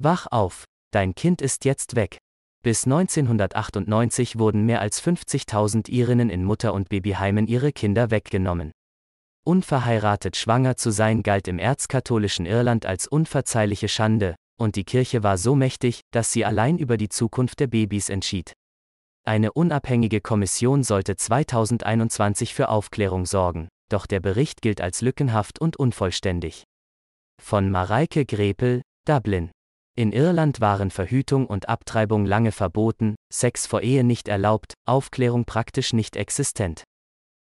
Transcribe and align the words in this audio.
Wach 0.00 0.26
auf, 0.30 0.64
dein 0.92 1.14
Kind 1.14 1.42
ist 1.42 1.64
jetzt 1.64 1.96
weg. 1.96 2.18
Bis 2.62 2.84
1998 2.84 4.38
wurden 4.38 4.64
mehr 4.64 4.80
als 4.80 5.02
50.000 5.02 5.88
Irinnen 5.88 6.30
in 6.30 6.44
Mutter- 6.44 6.74
und 6.74 6.88
Babyheimen 6.88 7.46
ihre 7.46 7.72
Kinder 7.72 8.10
weggenommen. 8.10 8.72
Unverheiratet 9.44 10.36
schwanger 10.36 10.76
zu 10.76 10.90
sein 10.90 11.22
galt 11.22 11.48
im 11.48 11.58
erzkatholischen 11.58 12.46
Irland 12.46 12.86
als 12.86 13.06
unverzeihliche 13.06 13.88
Schande, 13.88 14.36
und 14.56 14.76
die 14.76 14.84
Kirche 14.84 15.22
war 15.22 15.38
so 15.38 15.54
mächtig, 15.54 16.00
dass 16.12 16.32
sie 16.32 16.44
allein 16.44 16.78
über 16.78 16.96
die 16.96 17.08
Zukunft 17.08 17.58
der 17.60 17.68
Babys 17.68 18.08
entschied. 18.08 18.52
Eine 19.24 19.52
unabhängige 19.52 20.20
Kommission 20.20 20.82
sollte 20.82 21.16
2021 21.16 22.54
für 22.54 22.68
Aufklärung 22.68 23.26
sorgen, 23.26 23.68
doch 23.88 24.06
der 24.06 24.20
Bericht 24.20 24.62
gilt 24.62 24.80
als 24.80 25.00
lückenhaft 25.00 25.60
und 25.60 25.76
unvollständig. 25.76 26.64
Von 27.42 27.70
Mareike 27.70 28.26
Grepel, 28.26 28.82
Dublin. 29.06 29.50
In 29.98 30.12
Irland 30.12 30.60
waren 30.60 30.92
Verhütung 30.92 31.48
und 31.48 31.68
Abtreibung 31.68 32.24
lange 32.24 32.52
verboten, 32.52 33.16
Sex 33.34 33.66
vor 33.66 33.82
Ehe 33.82 34.04
nicht 34.04 34.28
erlaubt, 34.28 34.74
Aufklärung 34.86 35.44
praktisch 35.44 35.92
nicht 35.92 36.14
existent. 36.14 36.84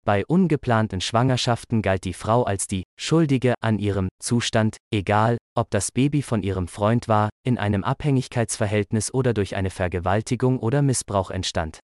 Bei 0.06 0.26
ungeplanten 0.26 1.02
Schwangerschaften 1.02 1.82
galt 1.82 2.06
die 2.06 2.14
Frau 2.14 2.44
als 2.44 2.66
die 2.66 2.84
Schuldige 2.98 3.54
an 3.60 3.80
ihrem 3.80 4.08
Zustand, 4.24 4.78
egal, 4.94 5.36
ob 5.58 5.70
das 5.72 5.92
Baby 5.92 6.22
von 6.22 6.42
ihrem 6.42 6.70
Freund 6.70 7.10
war, 7.10 7.28
in 7.46 7.58
einem 7.58 7.84
Abhängigkeitsverhältnis 7.84 9.14
oder 9.14 9.34
durch 9.34 9.58
eine 9.58 9.70
Vergewaltigung 9.70 10.58
oder 10.60 10.82
Missbrauch 10.82 11.32
entstand. 11.32 11.80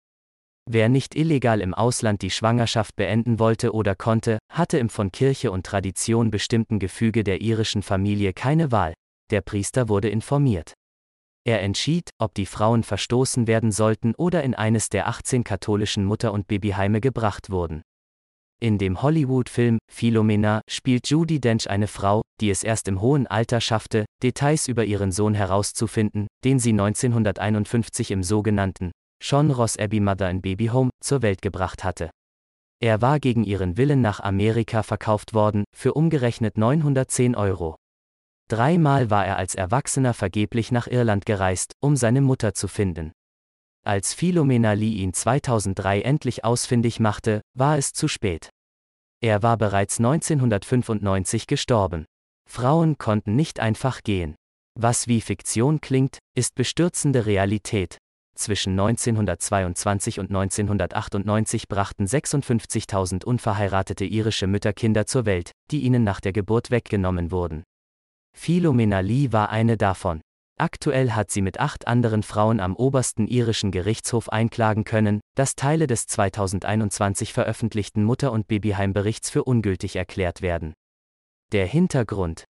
Wer 0.66 0.88
nicht 0.88 1.14
illegal 1.14 1.60
im 1.60 1.74
Ausland 1.74 2.22
die 2.22 2.32
Schwangerschaft 2.32 2.96
beenden 2.96 3.38
wollte 3.38 3.74
oder 3.74 3.96
konnte, 3.96 4.38
hatte 4.50 4.78
im 4.78 4.88
von 4.88 5.12
Kirche 5.12 5.52
und 5.52 5.66
Tradition 5.66 6.32
bestimmten 6.32 6.80
Gefüge 6.80 7.26
der 7.26 7.42
irischen 7.42 7.84
Familie 7.84 8.32
keine 8.32 8.72
Wahl. 8.72 8.94
Der 9.34 9.42
Priester 9.42 9.90
wurde 9.90 10.10
informiert. 10.10 10.74
Er 11.44 11.64
entschied, 11.64 12.12
ob 12.20 12.36
die 12.36 12.46
Frauen 12.46 12.84
verstoßen 12.84 13.48
werden 13.48 13.72
sollten 13.72 14.14
oder 14.14 14.44
in 14.44 14.54
eines 14.54 14.90
der 14.90 15.08
18 15.08 15.44
katholischen 15.44 16.06
Mutter- 16.06 16.32
und 16.32 16.46
Babyheime 16.46 17.02
gebracht 17.02 17.50
wurden. 17.50 17.82
In 18.62 18.78
dem 18.78 19.02
Hollywood-Film 19.02 19.80
Philomena 19.92 20.62
spielt 20.70 21.10
Judy 21.10 21.42
Dench 21.42 21.68
eine 21.68 21.88
Frau, 21.88 22.22
die 22.42 22.52
es 22.52 22.62
erst 22.64 22.88
im 22.88 23.02
hohen 23.02 23.26
Alter 23.26 23.60
schaffte, 23.60 24.06
Details 24.22 24.68
über 24.68 24.86
ihren 24.86 25.12
Sohn 25.12 25.34
herauszufinden, 25.34 26.28
den 26.44 26.60
sie 26.60 26.74
1951 26.74 28.12
im 28.12 28.22
sogenannten 28.22 28.92
Sean 29.20 29.50
Ross 29.50 29.80
Abbey 29.80 30.00
Mother 30.00 30.30
in 30.30 30.44
Baby 30.44 30.68
Home 30.68 30.92
zur 31.04 31.24
Welt 31.24 31.42
gebracht 31.42 31.84
hatte. 31.84 32.12
Er 32.80 33.02
war 33.02 33.20
gegen 33.20 33.46
ihren 33.46 33.78
Willen 33.78 34.02
nach 34.02 34.20
Amerika 34.20 34.84
verkauft 34.84 35.34
worden, 35.34 35.64
für 35.76 35.96
umgerechnet 35.96 36.56
910 36.60 37.36
Euro. 37.36 37.78
Dreimal 38.50 39.10
war 39.10 39.26
er 39.26 39.38
als 39.38 39.56
Erwachsener 39.56 40.14
vergeblich 40.14 40.72
nach 40.72 40.88
Irland 40.88 41.26
gereist, 41.26 41.74
um 41.80 41.96
seine 41.96 42.22
Mutter 42.22 42.54
zu 42.54 42.68
finden. 42.68 43.12
Als 43.86 44.14
Philomena 44.14 44.74
Lee 44.74 44.94
ihn 44.94 45.14
2003 45.14 46.02
endlich 46.02 46.46
ausfindig 46.46 47.00
machte, 47.00 47.42
war 47.54 47.78
es 47.78 47.94
zu 47.94 48.08
spät. 48.08 48.50
Er 49.22 49.44
war 49.44 49.58
bereits 49.58 50.00
1995 50.00 51.48
gestorben. 51.48 52.06
Frauen 52.50 52.98
konnten 52.98 53.36
nicht 53.36 53.60
einfach 53.60 54.02
gehen. 54.04 54.36
Was 54.80 55.08
wie 55.08 55.22
Fiktion 55.22 55.82
klingt, 55.82 56.20
ist 56.36 56.56
bestürzende 56.56 57.26
Realität. 57.26 57.98
Zwischen 58.36 58.72
1922 58.72 60.20
und 60.20 60.30
1998 60.30 61.68
brachten 61.68 62.06
56.000 62.06 63.24
unverheiratete 63.24 64.06
irische 64.06 64.48
Mütter 64.48 64.74
Kinder 64.74 65.06
zur 65.06 65.26
Welt, 65.26 65.52
die 65.72 65.82
ihnen 65.82 66.04
nach 66.04 66.20
der 66.20 66.34
Geburt 66.34 66.72
weggenommen 66.72 67.32
wurden. 67.32 67.64
Philomena 68.38 69.00
Lee 69.00 69.32
war 69.32 69.50
eine 69.50 69.78
davon. 69.78 70.22
Aktuell 70.60 71.12
hat 71.12 71.32
sie 71.32 71.42
mit 71.42 71.60
acht 71.60 71.88
anderen 71.88 72.24
Frauen 72.24 72.60
am 72.60 72.76
obersten 72.76 73.28
irischen 73.28 73.72
Gerichtshof 73.72 74.30
einklagen 74.30 74.84
können, 74.84 75.20
dass 75.36 75.56
Teile 75.56 75.88
des 75.88 76.06
2021 76.08 77.34
veröffentlichten 77.34 78.04
Mutter- 78.04 78.32
und 78.32 78.48
Babyheimberichts 78.48 79.30
für 79.30 79.44
ungültig 79.44 79.96
erklärt 79.96 80.42
werden. 80.42 80.74
Der 81.52 81.66
Hintergrund. 81.66 82.46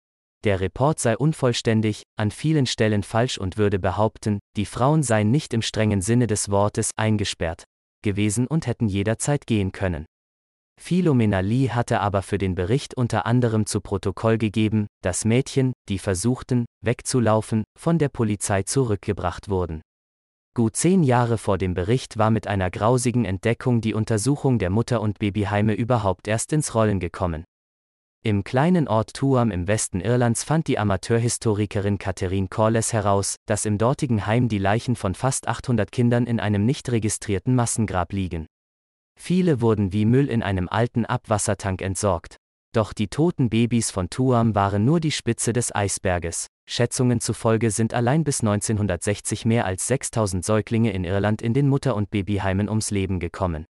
Der 0.45 0.61
Report 0.61 0.99
sei 0.99 1.17
unvollständig, 1.17 2.05
an 2.17 2.31
vielen 2.31 2.67
Stellen 2.67 3.03
falsch 3.03 3.37
und 3.37 3.59
würde 3.59 3.79
behaupten, 3.79 4.39
die 4.57 4.65
Frauen 4.65 5.03
seien 5.03 5.31
nicht 5.31 5.53
im 5.53 5.61
strengen 5.61 6.01
Sinne 6.01 6.27
des 6.27 6.51
Wortes 6.51 6.93
eingesperrt 6.97 7.65
gewesen 8.03 8.47
und 8.47 8.67
hätten 8.67 8.89
jederzeit 8.89 9.47
gehen 9.47 9.73
können. 9.73 10.07
Philomena 10.81 11.41
Lee 11.41 11.69
hatte 11.69 12.01
aber 12.01 12.23
für 12.23 12.39
den 12.39 12.55
Bericht 12.55 12.95
unter 12.95 13.27
anderem 13.27 13.67
zu 13.67 13.81
Protokoll 13.81 14.39
gegeben, 14.39 14.87
dass 15.03 15.27
Mädchen, 15.27 15.75
die 15.89 15.99
versuchten, 15.99 16.65
wegzulaufen, 16.83 17.65
von 17.79 17.99
der 17.99 18.09
Polizei 18.09 18.63
zurückgebracht 18.63 19.51
wurden. 19.51 19.83
Gut 20.57 20.75
zehn 20.75 21.05
Jahre 21.05 21.39
vor 21.39 21.59
dem 21.59 21.75
Bericht 21.75 22.19
war 22.19 22.31
mit 22.31 22.49
einer 22.49 22.71
grausigen 22.71 23.25
Entdeckung 23.25 23.81
die 23.81 23.95
Untersuchung 23.95 24.59
der 24.59 24.71
Mutter- 24.71 25.01
und 25.01 25.19
Babyheime 25.19 25.75
überhaupt 25.75 26.27
erst 26.27 26.53
ins 26.53 26.75
Rollen 26.75 26.99
gekommen. 26.99 27.45
Im 28.25 28.43
kleinen 28.43 28.89
Ort 28.89 29.15
Tuam 29.15 29.51
im 29.51 29.69
Westen 29.69 30.01
Irlands 30.01 30.45
fand 30.45 30.67
die 30.67 30.79
Amateurhistorikerin 30.79 31.99
Catherine 31.99 32.49
Corliss 32.49 32.93
heraus, 32.93 33.37
dass 33.47 33.65
im 33.65 33.79
dortigen 33.79 34.27
Heim 34.27 34.49
die 34.49 34.59
Leichen 34.59 34.97
von 34.97 35.15
fast 35.15 35.47
800 35.47 35.93
Kindern 35.93 36.27
in 36.27 36.41
einem 36.41 36.67
nicht 36.67 36.91
registrierten 36.91 37.55
Massengrab 37.55 38.13
liegen. 38.13 38.47
Viele 39.21 39.61
wurden 39.61 39.93
wie 39.93 40.07
Müll 40.07 40.31
in 40.31 40.43
einem 40.43 40.67
alten 40.67 41.05
Abwassertank 41.05 41.83
entsorgt. 41.83 42.39
Doch 42.73 42.95
die 42.95 43.09
toten 43.09 43.51
Babys 43.51 43.91
von 43.91 44.09
Tuam 44.09 44.55
waren 44.55 44.87
nur 44.87 44.99
die 44.99 45.11
Spitze 45.11 45.53
des 45.53 45.75
Eisberges. 45.75 46.47
Schätzungen 46.67 47.21
zufolge 47.21 47.71
sind 47.71 47.93
allein 47.93 48.25
bis 48.25 48.41
1960 48.41 49.45
mehr 49.45 49.67
als 49.67 49.87
6000 49.89 50.43
Säuglinge 50.43 50.93
in 50.93 51.05
Irland 51.05 51.43
in 51.43 51.53
den 51.53 51.69
Mutter- 51.69 51.97
und 51.97 52.11
Babyheimen 52.11 52.71
ums 52.71 52.91
Leben 52.91 53.21
gekommen. 53.21 53.67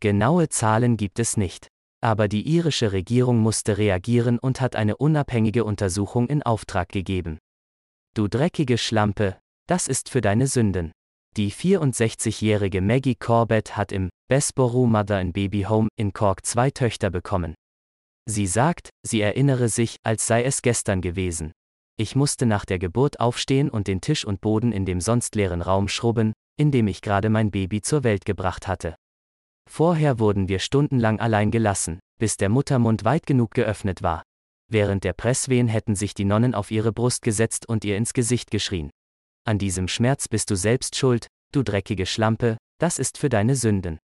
Genaue 0.00 0.50
Zahlen 0.50 0.98
gibt 0.98 1.18
es 1.18 1.38
nicht. 1.38 1.68
Aber 2.02 2.28
die 2.28 2.46
irische 2.46 2.92
Regierung 2.92 3.38
musste 3.38 3.78
reagieren 3.78 4.38
und 4.38 4.60
hat 4.60 4.76
eine 4.76 4.98
unabhängige 4.98 5.64
Untersuchung 5.64 6.28
in 6.28 6.42
Auftrag 6.42 6.90
gegeben. 6.90 7.38
Du 8.12 8.28
dreckige 8.28 8.76
Schlampe, 8.76 9.38
das 9.66 9.88
ist 9.88 10.10
für 10.10 10.20
deine 10.20 10.46
Sünden. 10.46 10.92
Die 11.38 11.50
64-jährige 11.50 12.82
Maggie 12.82 13.14
Corbett 13.14 13.78
hat 13.78 13.90
im 13.90 14.10
Bessborough 14.26 14.86
Mother 14.86 15.20
in 15.20 15.34
Baby 15.34 15.64
Home 15.68 15.88
in 15.96 16.14
Cork 16.14 16.46
zwei 16.46 16.70
Töchter 16.70 17.10
bekommen. 17.10 17.54
Sie 18.26 18.46
sagt, 18.46 18.88
sie 19.06 19.20
erinnere 19.20 19.68
sich, 19.68 19.98
als 20.02 20.26
sei 20.26 20.44
es 20.44 20.62
gestern 20.62 21.02
gewesen. 21.02 21.52
Ich 21.98 22.16
musste 22.16 22.46
nach 22.46 22.64
der 22.64 22.78
Geburt 22.78 23.20
aufstehen 23.20 23.68
und 23.68 23.86
den 23.86 24.00
Tisch 24.00 24.24
und 24.24 24.40
Boden 24.40 24.72
in 24.72 24.86
dem 24.86 25.02
sonst 25.02 25.34
leeren 25.34 25.60
Raum 25.60 25.88
schrubben, 25.88 26.32
in 26.56 26.70
dem 26.70 26.88
ich 26.88 27.02
gerade 27.02 27.28
mein 27.28 27.50
Baby 27.50 27.82
zur 27.82 28.02
Welt 28.02 28.24
gebracht 28.24 28.66
hatte. 28.66 28.96
Vorher 29.70 30.18
wurden 30.18 30.48
wir 30.48 30.58
stundenlang 30.58 31.20
allein 31.20 31.50
gelassen, 31.50 32.00
bis 32.18 32.38
der 32.38 32.48
Muttermund 32.48 33.04
weit 33.04 33.26
genug 33.26 33.50
geöffnet 33.50 34.02
war. 34.02 34.22
Während 34.70 35.04
der 35.04 35.12
Presswehen 35.12 35.68
hätten 35.68 35.96
sich 35.96 36.14
die 36.14 36.24
Nonnen 36.24 36.54
auf 36.54 36.70
ihre 36.70 36.92
Brust 36.92 37.20
gesetzt 37.20 37.68
und 37.68 37.84
ihr 37.84 37.98
ins 37.98 38.14
Gesicht 38.14 38.50
geschrien. 38.50 38.88
An 39.46 39.58
diesem 39.58 39.86
Schmerz 39.86 40.28
bist 40.28 40.50
du 40.50 40.56
selbst 40.56 40.96
schuld, 40.96 41.26
du 41.52 41.62
dreckige 41.62 42.06
Schlampe, 42.06 42.56
das 42.78 42.98
ist 42.98 43.18
für 43.18 43.28
deine 43.28 43.54
Sünden. 43.54 43.98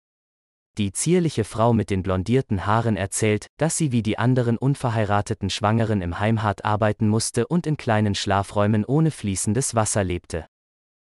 Die 0.78 0.92
zierliche 0.92 1.44
Frau 1.44 1.72
mit 1.72 1.91
den 1.91 2.03
blondierten 2.03 2.64
Haaren 2.64 2.97
erzählt, 2.97 3.48
dass 3.58 3.76
sie 3.76 3.92
wie 3.92 4.03
die 4.03 4.19
anderen 4.19 4.56
unverheirateten 4.56 5.50
Schwangeren 5.50 6.00
im 6.00 6.20
Heim 6.20 6.42
hart 6.42 6.64
arbeiten 6.64 7.08
musste 7.08 7.47
und 7.47 7.66
in 7.66 7.76
kleinen 7.76 8.14
Schlafräumen 8.14 8.84
ohne 8.84 9.10
fließendes 9.10 9.75
Wasser 9.75 10.04
lebte. 10.04 10.47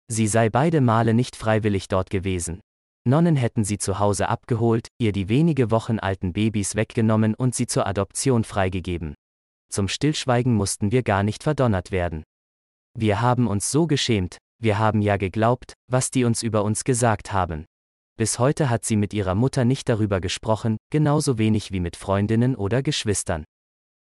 Sie 0.09 0.27
sei 0.27 0.49
beide 0.49 0.81
Male 0.81 1.15
nicht 1.15 1.37
freiwillig 1.37 1.89
dort 1.89 2.11
gewesen. 2.11 2.61
Nonnen 3.07 3.37
hätten 3.37 3.65
sie 3.65 3.79
zu 3.79 3.99
Hause 3.99 4.29
abgeholt, 4.29 4.89
ihr 4.99 5.13
die 5.13 5.29
wenige 5.29 5.71
Wochen 5.71 5.99
alten 5.99 6.33
Babys 6.33 6.75
weggenommen 6.75 7.35
und 7.35 7.55
sie 7.55 7.67
zur 7.67 7.87
Adoption 7.87 8.45
freigegeben. 8.45 9.15
Zum 9.71 9.89
Stillschweigen 9.89 10.55
mussten 10.55 10.91
wir 10.91 11.03
gar 11.03 11.23
nicht 11.23 11.43
verdonnert 11.43 11.93
werden. 11.93 12.25
Wir 12.99 13.21
haben 13.21 13.47
uns 13.47 13.71
so 13.71 13.87
geschämt, 13.87 14.39
wir 14.59 14.79
haben 14.79 15.01
ja 15.01 15.17
geglaubt, 15.17 15.75
was 15.91 16.11
die 16.11 16.25
uns 16.25 16.43
über 16.43 16.65
uns 16.65 16.85
gesagt 16.85 17.33
haben. 17.33 17.67
Bis 18.21 18.39
heute 18.39 18.69
hat 18.69 18.85
sie 18.85 18.97
mit 18.97 19.15
ihrer 19.15 19.35
Mutter 19.35 19.65
nicht 19.65 19.89
darüber 19.89 20.21
gesprochen, 20.21 20.77
genauso 20.91 21.39
wenig 21.39 21.73
wie 21.73 21.81
mit 21.81 21.97
Freundinnen 21.97 22.55
oder 22.55 22.83
Geschwistern. 22.83 23.45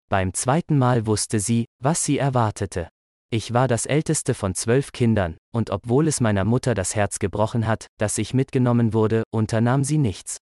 Beim 0.08 0.32
zweiten 0.32 0.78
Mal 0.78 1.04
wusste 1.04 1.40
sie, 1.40 1.66
was 1.78 2.06
sie 2.06 2.16
erwartete. 2.16 2.88
Ich 3.30 3.52
war 3.52 3.68
das 3.68 3.84
älteste 3.84 4.32
von 4.32 4.54
zwölf 4.54 4.92
Kindern, 4.92 5.36
und 5.54 5.68
obwohl 5.68 6.08
es 6.08 6.22
meiner 6.22 6.46
Mutter 6.46 6.72
das 6.72 6.96
Herz 6.96 7.18
gebrochen 7.18 7.66
hat, 7.66 7.88
dass 7.98 8.16
ich 8.16 8.32
mitgenommen 8.32 8.94
wurde, 8.94 9.24
unternahm 9.30 9.84
sie 9.84 9.98
nichts. 9.98 10.38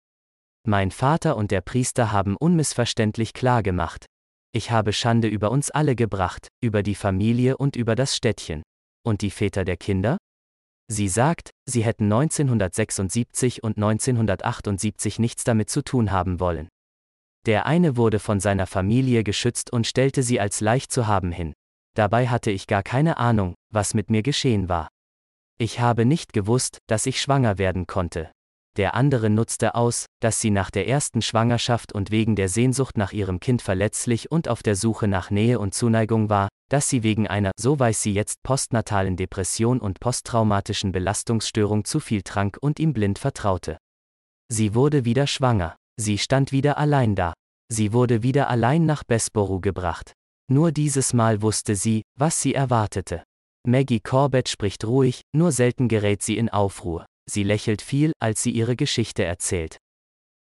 Mein 0.65 0.93
Vater 0.93 1.37
und 1.37 1.51
der 1.51 1.61
Priester 1.61 2.13
haben 2.13 2.37
unmissverständlich 2.37 3.33
klar 3.33 3.65
gemacht, 3.65 4.07
ich 4.53 4.71
habe 4.71 4.93
Schande 4.93 5.27
über 5.27 5.51
uns 5.51 5.73
alle 5.73 5.97
gebracht, 5.97 6.47
über 6.63 6.85
die 6.85 6.95
Familie 6.95 7.57
und 7.57 7.75
über 7.75 7.97
das 7.97 8.15
Städtchen. 8.15 8.63
Und 9.05 9.23
die 9.23 9.31
Väter 9.33 9.65
der 9.65 9.77
Kinder? 9.77 10.19
Sie 10.89 11.09
sagt, 11.09 11.51
sie 11.69 11.83
hätten 11.85 12.05
1976 12.05 13.63
und 13.63 13.77
1978 13.77 15.19
nichts 15.19 15.45
damit 15.45 15.69
zu 15.69 15.83
tun 15.83 16.13
haben 16.13 16.39
wollen. 16.39 16.69
Der 17.47 17.67
eine 17.67 17.97
wurde 17.97 18.19
von 18.19 18.41
seiner 18.41 18.67
Familie 18.67 19.25
geschützt 19.25 19.73
und 19.73 19.87
stellte 19.87 20.23
sie 20.23 20.41
als 20.41 20.61
leicht 20.61 20.93
zu 20.93 21.07
haben 21.07 21.33
hin. 21.33 21.55
Dabei 21.95 22.29
hatte 22.29 22.51
ich 22.51 22.67
gar 22.67 22.83
keine 22.83 23.17
Ahnung, 23.17 23.55
was 23.73 23.95
mit 23.95 24.11
mir 24.11 24.23
geschehen 24.23 24.69
war. 24.69 24.89
Ich 25.59 25.81
habe 25.81 26.05
nicht 26.05 26.33
gewusst, 26.33 26.79
dass 26.87 27.07
ich 27.07 27.21
schwanger 27.21 27.59
werden 27.59 27.87
konnte. 27.87 28.31
Der 28.77 28.95
andere 28.95 29.31
nutzte 29.31 29.75
aus, 29.75 30.05
dass 30.21 30.41
sie 30.41 30.51
nach 30.51 30.71
der 30.71 30.87
ersten 30.87 31.23
Schwangerschaft 31.23 31.95
und 31.95 32.11
wegen 32.11 32.37
der 32.37 32.51
Sehnsucht 32.51 32.99
nach 32.99 33.13
ihrem 33.13 33.41
Kind 33.41 33.63
verletzlich 33.63 34.31
und 34.31 34.49
auf 34.49 34.63
der 34.63 34.77
Suche 34.77 35.09
nach 35.09 35.31
Nähe 35.31 35.59
und 35.59 35.73
Zuneigung 35.75 36.29
war, 36.29 36.49
dass 36.69 36.91
sie 36.91 37.03
wegen 37.03 37.27
einer, 37.27 37.53
so 37.59 37.79
weiß 37.79 38.03
sie 38.03 38.13
jetzt, 38.13 38.43
postnatalen 38.43 39.17
Depression 39.17 39.81
und 39.81 39.99
posttraumatischen 39.99 40.93
Belastungsstörung 40.93 41.85
zu 41.87 42.01
viel 42.01 42.23
trank 42.23 42.59
und 42.61 42.79
ihm 42.79 42.93
blind 42.93 43.19
vertraute. 43.19 43.79
Sie 44.49 44.75
wurde 44.75 45.05
wieder 45.07 45.27
schwanger. 45.27 45.77
Sie 45.99 46.19
stand 46.19 46.53
wieder 46.53 46.77
allein 46.77 47.15
da. 47.15 47.33
Sie 47.73 47.95
wurde 47.95 48.23
wieder 48.23 48.51
allein 48.51 48.85
nach 48.85 49.05
Bessborough 49.05 49.63
gebracht. 49.63 50.13
Nur 50.49 50.71
dieses 50.71 51.15
Mal 51.15 51.41
wusste 51.41 51.75
sie, 51.75 52.03
was 52.19 52.43
sie 52.43 52.55
erwartete. 52.55 53.25
Maggie 53.67 54.01
Corbett 54.01 54.49
spricht 54.49 54.85
ruhig, 54.85 55.23
nur 55.35 55.51
selten 55.51 55.89
gerät 55.89 56.23
sie 56.23 56.37
in 56.37 56.51
Aufruhr. 56.51 57.07
Sie 57.29 57.43
lächelt 57.43 57.83
viel, 57.83 58.13
als 58.21 58.43
sie 58.43 58.51
ihre 58.51 58.77
Geschichte 58.77 59.25
erzählt. 59.25 59.79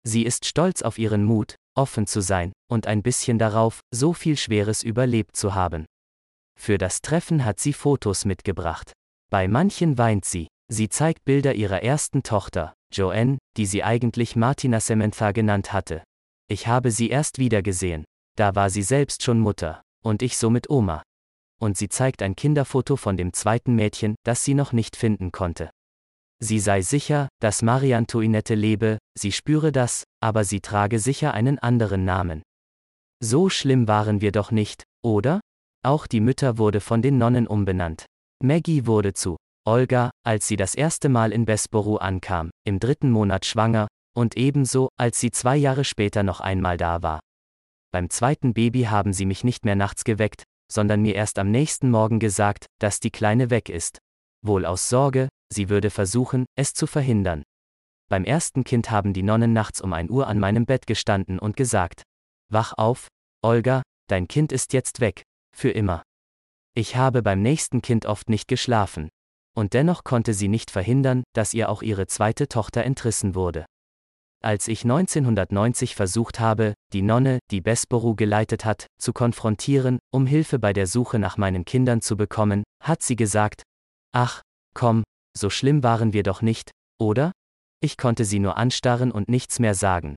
Sie 0.03 0.23
ist 0.23 0.45
stolz 0.45 0.81
auf 0.81 0.97
ihren 0.97 1.23
Mut, 1.23 1.55
offen 1.75 2.07
zu 2.07 2.21
sein, 2.21 2.51
und 2.69 2.87
ein 2.87 3.03
bisschen 3.03 3.37
darauf, 3.37 3.81
so 3.93 4.13
viel 4.13 4.35
Schweres 4.37 4.83
überlebt 4.83 5.35
zu 5.35 5.53
haben. 5.53 5.85
Für 6.59 6.77
das 6.77 7.01
Treffen 7.01 7.45
hat 7.45 7.59
sie 7.59 7.73
Fotos 7.73 8.25
mitgebracht. 8.25 8.93
Bei 9.29 9.47
manchen 9.47 9.97
weint 9.97 10.25
sie. 10.25 10.47
Sie 10.71 10.89
zeigt 10.89 11.25
Bilder 11.25 11.53
ihrer 11.53 11.83
ersten 11.83 12.23
Tochter, 12.23 12.73
Joanne, 12.93 13.37
die 13.57 13.65
sie 13.65 13.83
eigentlich 13.83 14.35
Martina 14.35 14.79
Samantha 14.79 15.31
genannt 15.31 15.73
hatte. 15.73 16.03
Ich 16.49 16.67
habe 16.67 16.91
sie 16.91 17.09
erst 17.09 17.39
wieder 17.39 17.61
gesehen. 17.61 18.05
Da 18.37 18.55
war 18.55 18.69
sie 18.69 18.83
selbst 18.83 19.23
schon 19.23 19.39
Mutter 19.39 19.81
und 20.03 20.21
ich 20.21 20.37
somit 20.37 20.69
Oma. 20.69 21.03
Und 21.59 21.77
sie 21.77 21.89
zeigt 21.89 22.21
ein 22.21 22.35
Kinderfoto 22.35 22.95
von 22.95 23.17
dem 23.17 23.33
zweiten 23.33 23.75
Mädchen, 23.75 24.15
das 24.23 24.43
sie 24.43 24.53
noch 24.53 24.73
nicht 24.73 24.95
finden 24.95 25.31
konnte. 25.31 25.69
Sie 26.43 26.59
sei 26.59 26.81
sicher, 26.81 27.27
dass 27.39 27.61
Marie 27.61 27.93
Antoinette 27.93 28.55
lebe, 28.55 28.97
sie 29.17 29.31
spüre 29.31 29.71
das, 29.71 30.03
aber 30.21 30.43
sie 30.43 30.59
trage 30.59 30.97
sicher 30.97 31.33
einen 31.33 31.59
anderen 31.59 32.03
Namen. 32.03 32.41
So 33.23 33.49
schlimm 33.49 33.87
waren 33.87 34.21
wir 34.21 34.31
doch 34.31 34.49
nicht, 34.49 34.83
oder? 35.03 35.39
Auch 35.85 36.07
die 36.07 36.19
Mütter 36.19 36.57
wurde 36.57 36.81
von 36.81 37.03
den 37.03 37.19
Nonnen 37.19 37.45
umbenannt. 37.45 38.05
Maggie 38.43 38.87
wurde 38.87 39.13
zu 39.13 39.37
Olga, 39.67 40.09
als 40.25 40.47
sie 40.47 40.55
das 40.55 40.73
erste 40.73 41.09
Mal 41.09 41.31
in 41.31 41.45
Bessborough 41.45 42.01
ankam, 42.01 42.49
im 42.65 42.79
dritten 42.79 43.11
Monat 43.11 43.45
schwanger, 43.45 43.87
und 44.17 44.35
ebenso, 44.35 44.89
als 44.97 45.19
sie 45.19 45.29
zwei 45.29 45.55
Jahre 45.55 45.83
später 45.83 46.23
noch 46.23 46.39
einmal 46.39 46.77
da 46.77 47.03
war. 47.03 47.19
Beim 47.93 48.09
zweiten 48.09 48.53
Baby 48.53 48.83
haben 48.83 49.13
sie 49.13 49.25
mich 49.25 49.43
nicht 49.43 49.63
mehr 49.63 49.75
nachts 49.75 50.03
geweckt, 50.03 50.43
sondern 50.71 51.03
mir 51.03 51.13
erst 51.13 51.37
am 51.37 51.51
nächsten 51.51 51.91
Morgen 51.91 52.19
gesagt, 52.19 52.65
dass 52.79 52.99
die 52.99 53.11
Kleine 53.11 53.51
weg 53.51 53.69
ist. 53.69 53.99
Wohl 54.43 54.65
aus 54.65 54.89
Sorge, 54.89 55.29
sie 55.51 55.69
würde 55.69 55.89
versuchen, 55.89 56.45
es 56.55 56.73
zu 56.73 56.87
verhindern. 56.87 57.43
Beim 58.09 58.25
ersten 58.25 58.63
Kind 58.63 58.91
haben 58.91 59.13
die 59.13 59.23
Nonnen 59.23 59.53
nachts 59.53 59.81
um 59.81 59.93
ein 59.93 60.09
Uhr 60.09 60.27
an 60.27 60.39
meinem 60.39 60.65
Bett 60.65 60.87
gestanden 60.87 61.39
und 61.39 61.55
gesagt, 61.55 62.03
Wach 62.51 62.73
auf, 62.77 63.07
Olga, 63.41 63.81
dein 64.07 64.27
Kind 64.27 64.51
ist 64.51 64.73
jetzt 64.73 64.99
weg, 64.99 65.23
für 65.55 65.69
immer. 65.69 66.03
Ich 66.73 66.95
habe 66.95 67.21
beim 67.21 67.41
nächsten 67.41 67.81
Kind 67.81 68.05
oft 68.05 68.29
nicht 68.29 68.47
geschlafen. 68.47 69.09
Und 69.57 69.73
dennoch 69.73 70.03
konnte 70.03 70.33
sie 70.33 70.47
nicht 70.47 70.71
verhindern, 70.71 71.23
dass 71.33 71.53
ihr 71.53 71.69
auch 71.69 71.81
ihre 71.81 72.07
zweite 72.07 72.47
Tochter 72.47 72.83
entrissen 72.83 73.35
wurde. 73.35 73.65
Als 74.43 74.67
ich 74.67 74.83
1990 74.83 75.95
versucht 75.95 76.39
habe, 76.39 76.73
die 76.93 77.03
Nonne, 77.03 77.39
die 77.51 77.61
Bessborough 77.61 78.15
geleitet 78.15 78.65
hat, 78.65 78.87
zu 78.99 79.13
konfrontieren, 79.13 79.99
um 80.11 80.25
Hilfe 80.25 80.57
bei 80.57 80.73
der 80.73 80.87
Suche 80.87 81.19
nach 81.19 81.37
meinen 81.37 81.63
Kindern 81.63 82.01
zu 82.01 82.17
bekommen, 82.17 82.63
hat 82.81 83.03
sie 83.03 83.15
gesagt, 83.15 83.63
Ach, 84.13 84.41
komm, 84.73 85.03
so 85.37 85.49
schlimm 85.49 85.83
waren 85.83 86.13
wir 86.13 86.23
doch 86.23 86.41
nicht, 86.41 86.71
oder? 86.99 87.31
Ich 87.83 87.97
konnte 87.97 88.25
sie 88.25 88.39
nur 88.39 88.57
anstarren 88.57 89.11
und 89.11 89.29
nichts 89.29 89.59
mehr 89.59 89.73
sagen. 89.73 90.15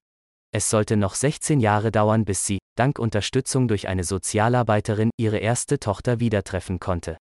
Es 0.52 0.70
sollte 0.70 0.96
noch 0.96 1.14
16 1.14 1.60
Jahre 1.60 1.90
dauern, 1.90 2.24
bis 2.24 2.44
sie, 2.44 2.58
dank 2.76 2.98
Unterstützung 2.98 3.66
durch 3.66 3.88
eine 3.88 4.04
Sozialarbeiterin, 4.04 5.10
ihre 5.16 5.38
erste 5.38 5.80
Tochter 5.80 6.20
wieder 6.20 6.44
treffen 6.44 6.78
konnte. 6.78 7.16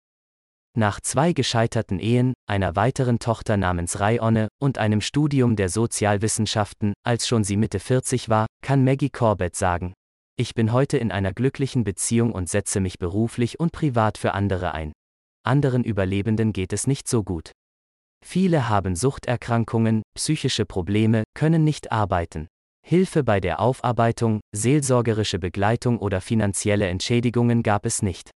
Nach 0.76 1.00
zwei 1.00 1.34
gescheiterten 1.34 2.00
Ehen, 2.00 2.34
einer 2.48 2.76
weiteren 2.76 3.20
Tochter 3.20 3.58
namens 3.58 4.00
Rayonne 4.00 4.48
und 4.60 4.78
einem 4.78 5.02
Studium 5.02 5.56
der 5.56 5.70
Sozialwissenschaften, 5.70 6.94
als 7.04 7.28
schon 7.28 7.44
sie 7.44 7.58
Mitte 7.58 7.80
40 7.80 8.30
war, 8.30 8.48
kann 8.64 8.84
Maggie 8.84 9.10
Corbett 9.10 9.56
sagen, 9.56 9.94
ich 10.36 10.56
bin 10.56 10.74
heute 10.74 10.98
in 10.98 11.12
einer 11.12 11.32
glücklichen 11.32 11.84
Beziehung 11.84 12.32
und 12.32 12.50
setze 12.50 12.80
mich 12.80 12.98
beruflich 12.98 13.60
und 13.60 13.72
privat 13.72 14.18
für 14.18 14.34
andere 14.34 14.74
ein. 14.74 14.92
Anderen 15.46 15.84
Überlebenden 15.84 16.54
geht 16.54 16.74
es 16.74 16.88
nicht 16.88 17.08
so 17.08 17.24
gut. 17.24 17.52
Viele 18.24 18.70
haben 18.70 18.96
Suchterkrankungen, 18.96 20.02
psychische 20.16 20.66
Probleme, 20.66 21.24
können 21.34 21.64
nicht 21.64 21.92
arbeiten. 21.92 22.48
Hilfe 22.86 23.24
bei 23.24 23.40
der 23.40 23.60
Aufarbeitung, 23.60 24.42
seelsorgerische 24.56 25.40
Begleitung 25.40 26.00
oder 26.00 26.22
finanzielle 26.22 26.88
Entschädigungen 26.88 27.64
gab 27.64 27.86
es 27.86 28.02
nicht. 28.02 28.32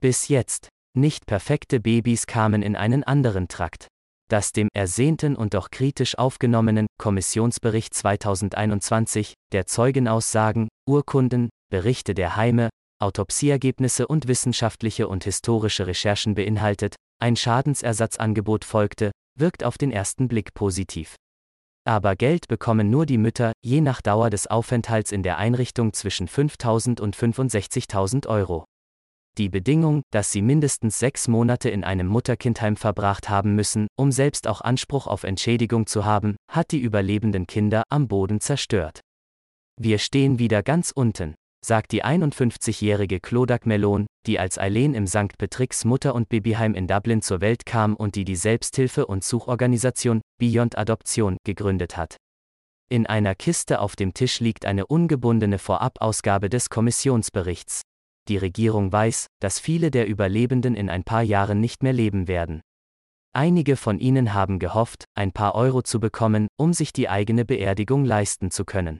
Bis 0.00 0.28
jetzt. 0.28 0.68
Nicht 0.94 1.24
perfekte 1.26 1.80
Babys 1.80 2.26
kamen 2.26 2.62
in 2.62 2.76
einen 2.76 3.02
anderen 3.02 3.48
Trakt. 3.48 3.88
Das 4.28 4.52
dem 4.52 4.68
ersehnten 4.74 5.36
und 5.36 5.54
doch 5.54 5.70
kritisch 5.70 6.18
aufgenommenen 6.18 6.86
Kommissionsbericht 6.98 7.94
2021, 7.94 9.34
der 9.52 9.66
Zeugenaussagen, 9.66 10.68
Urkunden, 10.88 11.48
Berichte 11.70 12.14
der 12.14 12.36
Heime, 12.36 12.70
Autopsieergebnisse 13.00 14.06
und 14.06 14.28
wissenschaftliche 14.28 15.08
und 15.08 15.24
historische 15.24 15.86
Recherchen 15.86 16.34
beinhaltet, 16.34 16.94
ein 17.22 17.36
Schadensersatzangebot 17.36 18.64
folgte, 18.64 19.12
wirkt 19.38 19.64
auf 19.64 19.78
den 19.78 19.92
ersten 19.92 20.28
Blick 20.28 20.52
positiv. 20.54 21.14
Aber 21.84 22.16
Geld 22.16 22.48
bekommen 22.48 22.90
nur 22.90 23.06
die 23.06 23.16
Mütter, 23.16 23.52
je 23.64 23.80
nach 23.80 24.02
Dauer 24.02 24.28
des 24.28 24.48
Aufenthalts 24.48 25.12
in 25.12 25.22
der 25.22 25.38
Einrichtung 25.38 25.92
zwischen 25.92 26.28
5.000 26.28 27.00
und 27.00 27.16
65.000 27.16 28.26
Euro. 28.26 28.64
Die 29.38 29.48
Bedingung, 29.48 30.02
dass 30.10 30.30
sie 30.30 30.42
mindestens 30.42 30.98
sechs 30.98 31.26
Monate 31.26 31.70
in 31.70 31.84
einem 31.84 32.06
Mutterkindheim 32.06 32.76
verbracht 32.76 33.30
haben 33.30 33.54
müssen, 33.54 33.86
um 33.96 34.12
selbst 34.12 34.46
auch 34.46 34.60
Anspruch 34.60 35.06
auf 35.06 35.22
Entschädigung 35.22 35.86
zu 35.86 36.04
haben, 36.04 36.36
hat 36.50 36.70
die 36.72 36.80
überlebenden 36.80 37.46
Kinder 37.46 37.84
am 37.88 38.08
Boden 38.08 38.40
zerstört. 38.40 39.00
Wir 39.80 39.98
stehen 39.98 40.38
wieder 40.38 40.62
ganz 40.62 40.90
unten, 40.94 41.34
sagt 41.64 41.92
die 41.92 42.04
51-jährige 42.04 43.20
Clodac 43.20 43.66
Melon, 43.66 44.06
die 44.26 44.38
als 44.38 44.58
Eileen 44.58 44.94
im 44.94 45.06
St. 45.06 45.38
Patricks 45.38 45.84
Mutter- 45.84 46.14
und 46.14 46.28
Babyheim 46.28 46.74
in 46.74 46.86
Dublin 46.86 47.22
zur 47.22 47.40
Welt 47.40 47.66
kam 47.66 47.94
und 47.94 48.14
die 48.14 48.24
die 48.24 48.36
Selbsthilfe- 48.36 49.06
und 49.06 49.24
Suchorganisation 49.24 50.20
Beyond 50.40 50.76
Adoption 50.76 51.36
gegründet 51.44 51.96
hat. 51.96 52.16
In 52.90 53.06
einer 53.06 53.34
Kiste 53.34 53.80
auf 53.80 53.96
dem 53.96 54.12
Tisch 54.12 54.40
liegt 54.40 54.66
eine 54.66 54.86
ungebundene 54.86 55.58
Vorabausgabe 55.58 56.50
des 56.50 56.68
Kommissionsberichts 56.68 57.82
die 58.28 58.36
Regierung 58.36 58.92
weiß, 58.92 59.26
dass 59.40 59.58
viele 59.58 59.90
der 59.90 60.06
Überlebenden 60.06 60.74
in 60.74 60.88
ein 60.88 61.04
paar 61.04 61.22
Jahren 61.22 61.60
nicht 61.60 61.82
mehr 61.82 61.92
leben 61.92 62.28
werden. 62.28 62.60
Einige 63.34 63.76
von 63.76 63.98
ihnen 63.98 64.34
haben 64.34 64.58
gehofft, 64.58 65.06
ein 65.14 65.32
paar 65.32 65.54
Euro 65.54 65.82
zu 65.82 65.98
bekommen, 65.98 66.48
um 66.56 66.72
sich 66.72 66.92
die 66.92 67.08
eigene 67.08 67.44
Beerdigung 67.44 68.04
leisten 68.04 68.50
zu 68.50 68.64
können. 68.64 68.98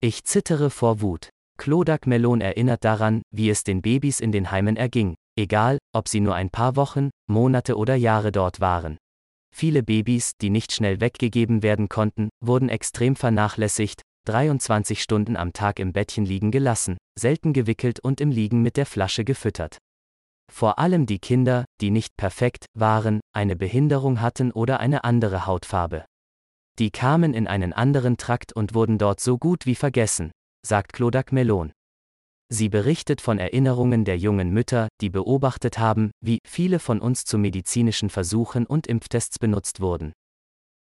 Ich 0.00 0.24
zittere 0.24 0.70
vor 0.70 1.00
Wut. 1.00 1.30
Clodac 1.56 2.06
Melon 2.06 2.40
erinnert 2.40 2.84
daran, 2.84 3.22
wie 3.30 3.48
es 3.48 3.64
den 3.64 3.80
Babys 3.80 4.20
in 4.20 4.32
den 4.32 4.50
Heimen 4.50 4.76
erging, 4.76 5.14
egal, 5.38 5.78
ob 5.94 6.08
sie 6.08 6.20
nur 6.20 6.34
ein 6.34 6.50
paar 6.50 6.76
Wochen, 6.76 7.10
Monate 7.26 7.76
oder 7.76 7.94
Jahre 7.94 8.32
dort 8.32 8.60
waren. 8.60 8.98
Viele 9.54 9.82
Babys, 9.82 10.32
die 10.40 10.50
nicht 10.50 10.72
schnell 10.72 11.00
weggegeben 11.00 11.62
werden 11.62 11.88
konnten, 11.88 12.28
wurden 12.44 12.68
extrem 12.68 13.14
vernachlässigt, 13.14 14.02
23 14.26 15.00
Stunden 15.00 15.36
am 15.36 15.52
Tag 15.52 15.78
im 15.78 15.92
Bettchen 15.92 16.24
liegen 16.24 16.50
gelassen, 16.50 16.96
selten 17.18 17.52
gewickelt 17.52 18.00
und 18.00 18.20
im 18.20 18.30
Liegen 18.30 18.62
mit 18.62 18.76
der 18.76 18.86
Flasche 18.86 19.24
gefüttert. 19.24 19.78
Vor 20.52 20.78
allem 20.78 21.06
die 21.06 21.18
Kinder, 21.18 21.64
die 21.80 21.90
nicht 21.90 22.16
perfekt 22.16 22.66
waren, 22.74 23.20
eine 23.32 23.54
Behinderung 23.54 24.20
hatten 24.20 24.50
oder 24.50 24.80
eine 24.80 25.04
andere 25.04 25.46
Hautfarbe. 25.46 26.04
Die 26.78 26.90
kamen 26.90 27.32
in 27.32 27.46
einen 27.46 27.72
anderen 27.72 28.16
Trakt 28.16 28.52
und 28.52 28.74
wurden 28.74 28.98
dort 28.98 29.20
so 29.20 29.38
gut 29.38 29.66
wie 29.66 29.76
vergessen, 29.76 30.32
sagt 30.64 30.92
Clodac 30.92 31.32
Melon. 31.32 31.72
Sie 32.52 32.68
berichtet 32.68 33.20
von 33.20 33.38
Erinnerungen 33.38 34.04
der 34.04 34.18
jungen 34.18 34.50
Mütter, 34.50 34.88
die 35.00 35.10
beobachtet 35.10 35.78
haben, 35.78 36.10
wie 36.20 36.38
viele 36.46 36.78
von 36.78 37.00
uns 37.00 37.24
zu 37.24 37.38
medizinischen 37.38 38.10
Versuchen 38.10 38.66
und 38.66 38.86
Impftests 38.86 39.38
benutzt 39.38 39.80
wurden. 39.80 40.12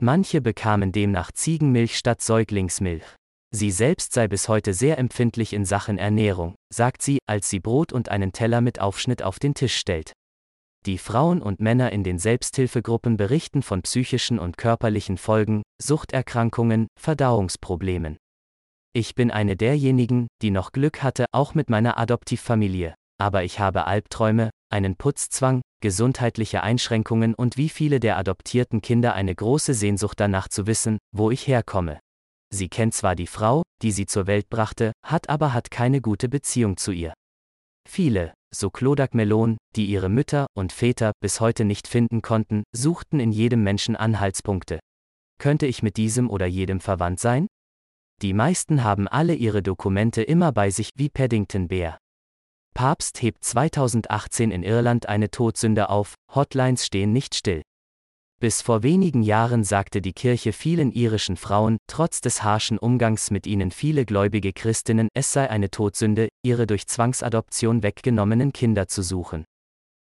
Manche 0.01 0.41
bekamen 0.41 0.91
demnach 0.91 1.31
Ziegenmilch 1.31 1.97
statt 1.97 2.21
Säuglingsmilch. 2.21 3.05
Sie 3.53 3.69
selbst 3.69 4.13
sei 4.13 4.27
bis 4.27 4.47
heute 4.47 4.73
sehr 4.73 4.97
empfindlich 4.97 5.53
in 5.53 5.65
Sachen 5.65 5.97
Ernährung, 5.97 6.55
sagt 6.73 7.01
sie, 7.01 7.19
als 7.27 7.49
sie 7.49 7.59
Brot 7.59 7.93
und 7.93 8.09
einen 8.09 8.31
Teller 8.31 8.61
mit 8.61 8.79
Aufschnitt 8.79 9.21
auf 9.21 9.39
den 9.39 9.53
Tisch 9.53 9.75
stellt. 9.75 10.13
Die 10.85 10.97
Frauen 10.97 11.41
und 11.41 11.59
Männer 11.59 11.91
in 11.91 12.03
den 12.03 12.17
Selbsthilfegruppen 12.17 13.17
berichten 13.17 13.61
von 13.61 13.83
psychischen 13.83 14.39
und 14.39 14.57
körperlichen 14.57 15.17
Folgen, 15.17 15.61
Suchterkrankungen, 15.79 16.87
Verdauungsproblemen. 16.99 18.17
Ich 18.93 19.15
bin 19.15 19.31
eine 19.31 19.55
derjenigen, 19.55 20.27
die 20.41 20.51
noch 20.51 20.73
Glück 20.73 21.01
hatte, 21.01 21.25
auch 21.31 21.53
mit 21.53 21.69
meiner 21.69 21.97
Adoptivfamilie, 21.97 22.93
aber 23.17 23.45
ich 23.45 23.57
habe 23.59 23.87
Albträume, 23.87 24.49
einen 24.69 24.97
Putzzwang, 24.97 25.61
gesundheitliche 25.81 26.61
Einschränkungen 26.61 27.33
und 27.33 27.55
wie 27.55 27.69
viele 27.69 28.01
der 28.01 28.17
adoptierten 28.17 28.81
Kinder 28.81 29.13
eine 29.13 29.33
große 29.33 29.73
Sehnsucht 29.73 30.19
danach 30.19 30.49
zu 30.49 30.67
wissen, 30.67 30.97
wo 31.15 31.31
ich 31.31 31.47
herkomme. 31.47 31.99
Sie 32.53 32.67
kennt 32.67 32.93
zwar 32.93 33.15
die 33.15 33.27
Frau, 33.27 33.63
die 33.81 33.93
sie 33.93 34.07
zur 34.07 34.27
Welt 34.27 34.49
brachte, 34.49 34.91
hat 35.05 35.29
aber 35.29 35.53
hat 35.53 35.71
keine 35.71 36.01
gute 36.01 36.27
Beziehung 36.27 36.75
zu 36.75 36.91
ihr. 36.91 37.13
Viele, 37.89 38.33
so 38.53 38.69
Clodac 38.69 39.15
Melon, 39.15 39.55
die 39.77 39.85
ihre 39.85 40.09
Mütter 40.09 40.47
und 40.53 40.73
Väter 40.73 41.13
bis 41.21 41.39
heute 41.39 41.63
nicht 41.63 41.87
finden 41.87 42.21
konnten, 42.21 42.63
suchten 42.75 43.21
in 43.21 43.31
jedem 43.31 43.63
Menschen 43.63 43.95
Anhaltspunkte. 43.95 44.79
Könnte 45.39 45.65
ich 45.65 45.81
mit 45.81 45.95
diesem 45.95 46.29
oder 46.29 46.45
jedem 46.45 46.81
verwandt 46.81 47.21
sein? 47.21 47.47
Die 48.21 48.33
meisten 48.33 48.83
haben 48.83 49.07
alle 49.07 49.33
ihre 49.33 49.63
Dokumente 49.63 50.21
immer 50.21 50.51
bei 50.51 50.69
sich 50.69 50.91
wie 50.95 51.09
Paddington 51.09 51.67
Bear. 51.67 51.97
Papst 52.75 53.21
hebt 53.21 53.43
2018 53.43 54.51
in 54.51 54.61
Irland 54.61 55.09
eine 55.09 55.31
Todsünde 55.31 55.89
auf, 55.89 56.13
Hotlines 56.33 56.85
stehen 56.85 57.11
nicht 57.13 57.33
still. 57.33 57.63
Bis 58.39 58.61
vor 58.61 58.81
wenigen 58.83 59.23
Jahren 59.23 59.63
sagte 59.63 60.01
die 60.01 60.13
Kirche 60.13 60.53
vielen 60.53 60.91
irischen 60.91 61.35
Frauen, 61.35 61.77
trotz 61.87 62.21
des 62.21 62.43
harschen 62.43 62.77
Umgangs 62.77 63.29
mit 63.29 63.45
ihnen 63.45 63.71
viele 63.71 64.05
gläubige 64.05 64.53
Christinnen, 64.53 65.09
es 65.13 65.31
sei 65.31 65.49
eine 65.49 65.69
Todsünde, 65.69 66.29
ihre 66.43 66.65
durch 66.65 66.87
Zwangsadoption 66.87 67.83
weggenommenen 67.83 68.53
Kinder 68.53 68.87
zu 68.87 69.01
suchen. 69.03 69.45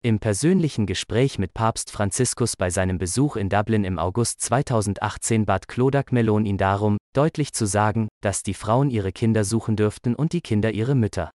Im 0.07 0.19
persönlichen 0.19 0.85
Gespräch 0.85 1.37
mit 1.37 1.53
Papst 1.53 1.91
Franziskus 1.91 2.55
bei 2.55 2.69
seinem 2.69 2.97
Besuch 2.97 3.35
in 3.35 3.49
Dublin 3.49 3.83
im 3.83 3.99
August 3.99 4.39
2018 4.39 5.45
bat 5.45 5.67
Clodac 5.67 6.13
Melon 6.13 6.45
ihn 6.45 6.57
darum, 6.57 6.95
deutlich 7.13 7.51
zu 7.51 7.65
sagen, 7.65 8.07
dass 8.23 8.41
die 8.41 8.53
Frauen 8.53 8.89
ihre 8.89 9.11
Kinder 9.11 9.43
suchen 9.43 9.75
dürften 9.75 10.15
und 10.15 10.31
die 10.31 10.39
Kinder 10.39 10.71
ihre 10.71 10.95
Mütter. 10.95 11.29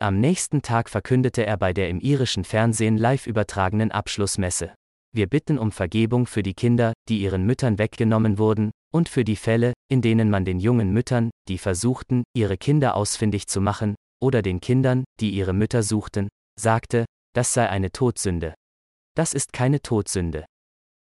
Am 0.00 0.20
nächsten 0.20 0.62
Tag 0.62 0.90
verkündete 0.90 1.44
er 1.44 1.56
bei 1.56 1.72
der 1.72 1.88
im 1.88 1.98
irischen 1.98 2.44
Fernsehen 2.44 2.98
live 2.98 3.26
übertragenen 3.26 3.90
Abschlussmesse. 3.90 4.72
Wir 5.12 5.26
bitten 5.26 5.58
um 5.58 5.72
Vergebung 5.72 6.26
für 6.26 6.44
die 6.44 6.54
Kinder, 6.54 6.92
die 7.08 7.18
ihren 7.18 7.46
Müttern 7.46 7.80
weggenommen 7.80 8.38
wurden, 8.38 8.70
und 8.94 9.08
für 9.08 9.24
die 9.24 9.34
Fälle, 9.34 9.72
in 9.90 10.02
denen 10.02 10.30
man 10.30 10.44
den 10.44 10.60
jungen 10.60 10.92
Müttern, 10.92 11.30
die 11.48 11.58
versuchten, 11.58 12.22
ihre 12.32 12.58
Kinder 12.58 12.94
ausfindig 12.94 13.48
zu 13.48 13.60
machen, 13.60 13.96
oder 14.22 14.40
den 14.40 14.60
Kindern, 14.60 15.02
die 15.18 15.30
ihre 15.30 15.52
Mütter 15.52 15.82
suchten, 15.82 16.28
sagte, 16.56 17.06
das 17.38 17.54
sei 17.54 17.70
eine 17.70 17.92
Todsünde. 17.92 18.54
Das 19.14 19.32
ist 19.32 19.52
keine 19.52 19.80
Todsünde. 19.80 20.44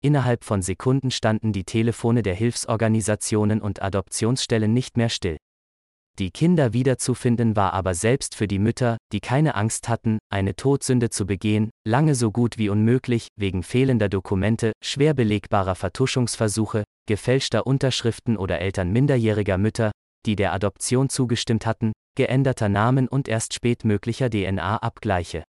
Innerhalb 0.04 0.44
von 0.44 0.62
Sekunden 0.62 1.10
standen 1.10 1.54
die 1.54 1.64
Telefone 1.64 2.24
der 2.24 2.36
Hilfsorganisationen 2.36 3.62
und 3.62 3.82
Adoptionsstellen 3.82 4.74
nicht 4.74 4.98
mehr 4.98 5.08
still. 5.08 5.38
Die 6.20 6.32
Kinder 6.32 6.74
wiederzufinden 6.74 7.56
war 7.56 7.72
aber 7.72 7.94
selbst 7.94 8.36
für 8.36 8.50
die 8.50 8.60
Mütter, 8.60 8.98
die 9.14 9.22
keine 9.22 9.56
Angst 9.56 9.88
hatten, 9.88 10.20
eine 10.30 10.58
Todsünde 10.58 11.10
zu 11.10 11.26
begehen, 11.26 11.70
lange 11.88 12.16
so 12.16 12.34
gut 12.34 12.58
wie 12.58 12.68
unmöglich, 12.68 13.30
wegen 13.38 13.64
fehlender 13.64 14.10
Dokumente, 14.10 14.74
schwer 14.84 15.14
belegbarer 15.14 15.76
Vertuschungsversuche, 15.76 16.84
gefälschter 17.08 17.66
Unterschriften 17.66 18.36
oder 18.36 18.60
Eltern 18.60 18.92
minderjähriger 18.92 19.58
Mütter, 19.58 19.92
die 20.26 20.36
der 20.36 20.52
Adoption 20.52 21.08
zugestimmt 21.08 21.66
hatten, 21.66 21.94
geänderter 22.18 22.68
Namen 22.68 23.08
und 23.08 23.30
erst 23.30 23.54
spät 23.54 23.86
möglicher 23.86 24.30
DNA-Abgleiche. 24.30 25.46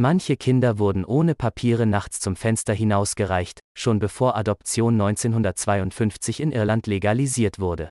Manche 0.00 0.36
Kinder 0.36 0.78
wurden 0.78 1.04
ohne 1.04 1.34
Papiere 1.34 1.84
nachts 1.84 2.20
zum 2.20 2.36
Fenster 2.36 2.72
hinausgereicht, 2.72 3.58
schon 3.76 3.98
bevor 3.98 4.36
Adoption 4.36 4.94
1952 4.94 6.38
in 6.38 6.52
Irland 6.52 6.86
legalisiert 6.86 7.58
wurde. 7.58 7.90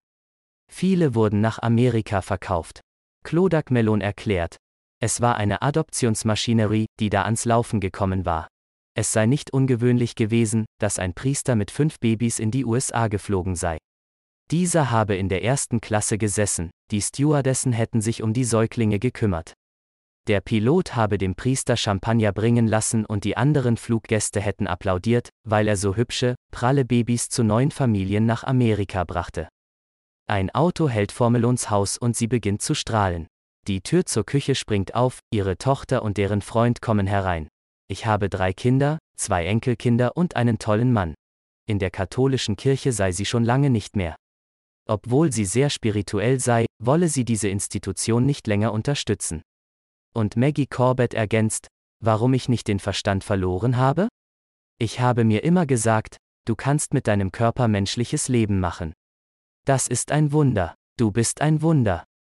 Viele 0.71 1.15
wurden 1.15 1.41
nach 1.41 1.59
Amerika 1.61 2.21
verkauft. 2.21 2.79
Clodac 3.25 3.71
Melon 3.71 3.99
erklärt, 3.99 4.55
es 4.99 5.19
war 5.19 5.35
eine 5.35 5.61
Adoptionsmaschinerie, 5.61 6.85
die 7.01 7.09
da 7.09 7.23
ans 7.23 7.43
Laufen 7.43 7.81
gekommen 7.81 8.25
war. 8.25 8.47
Es 8.95 9.11
sei 9.11 9.25
nicht 9.25 9.51
ungewöhnlich 9.51 10.15
gewesen, 10.15 10.65
dass 10.79 10.99
ein 10.99 11.13
Priester 11.13 11.55
mit 11.55 11.71
fünf 11.71 11.99
Babys 11.99 12.39
in 12.39 12.51
die 12.51 12.63
USA 12.63 13.09
geflogen 13.09 13.55
sei. 13.55 13.77
Dieser 14.49 14.91
habe 14.91 15.15
in 15.15 15.27
der 15.27 15.43
ersten 15.43 15.81
Klasse 15.81 16.17
gesessen, 16.17 16.71
die 16.89 17.01
Stewardessen 17.01 17.73
hätten 17.73 17.99
sich 17.99 18.23
um 18.23 18.31
die 18.31 18.45
Säuglinge 18.45 18.97
gekümmert. 18.97 19.53
Der 20.27 20.41
Pilot 20.41 20.93
habe 20.93 21.17
dem 21.17 21.35
Priester 21.35 21.77
Champagner 21.77 22.33
bringen 22.33 22.67
lassen 22.67 23.05
und 23.05 23.23
die 23.23 23.37
anderen 23.37 23.77
Fluggäste 23.77 24.41
hätten 24.41 24.67
applaudiert, 24.67 25.29
weil 25.45 25.69
er 25.69 25.77
so 25.77 25.95
hübsche, 25.95 26.35
pralle 26.51 26.83
Babys 26.83 27.29
zu 27.29 27.43
neuen 27.43 27.71
Familien 27.71 28.25
nach 28.25 28.43
Amerika 28.43 29.05
brachte. 29.05 29.47
Ein 30.29 30.49
Auto 30.53 30.89
hält 30.89 31.13
Formelons 31.13 31.69
Haus 31.69 31.97
und 31.97 32.17
sie 32.17 32.27
beginnt 32.27 32.61
zu 32.61 32.73
strahlen. 32.73 33.27
Die 33.67 33.79
Tür 33.79 34.05
zur 34.05 34.25
Küche 34.25 34.55
springt 34.55 34.95
auf, 34.95 35.19
ihre 35.31 35.57
Tochter 35.57 36.03
und 36.03 36.17
deren 36.17 36.41
Freund 36.41 36.81
kommen 36.81 37.07
herein. 37.07 37.47
Ich 37.89 38.05
habe 38.05 38.27
drei 38.27 38.51
Kinder, 38.51 38.99
zwei 39.17 39.45
Enkelkinder 39.45 40.17
und 40.17 40.35
einen 40.35 40.59
tollen 40.59 40.91
Mann. 40.91 41.15
In 41.69 41.79
der 41.79 41.89
katholischen 41.89 42.57
Kirche 42.57 42.91
sei 42.91 43.13
sie 43.13 43.25
schon 43.25 43.45
lange 43.45 43.69
nicht 43.69 43.95
mehr. 43.95 44.17
Obwohl 44.89 45.31
sie 45.31 45.45
sehr 45.45 45.69
spirituell 45.69 46.41
sei, 46.41 46.65
wolle 46.83 47.07
sie 47.07 47.23
diese 47.23 47.47
Institution 47.47 48.25
nicht 48.25 48.45
länger 48.47 48.73
unterstützen. 48.73 49.41
Und 50.17 50.35
Maggie 50.35 50.65
Corbett 50.65 51.13
ergänzt, 51.13 51.67
warum 52.03 52.33
ich 52.33 52.49
nicht 52.49 52.67
den 52.67 52.79
Verstand 52.79 53.23
verloren 53.23 53.77
habe? 53.77 54.07
Ich 54.79 54.99
habe 54.99 55.23
mir 55.23 55.43
immer 55.43 55.67
gesagt, 55.67 56.17
du 56.45 56.55
kannst 56.55 56.95
mit 56.95 57.05
deinem 57.05 57.31
Körper 57.31 57.67
menschliches 57.67 58.27
Leben 58.27 58.59
machen. 58.59 58.93
Das 59.65 59.87
ist 59.87 60.11
ein 60.11 60.31
Wunder. 60.31 60.73
Du 60.97 61.11
bist 61.11 61.41
ein 61.41 61.61
Wunder. 61.61 62.03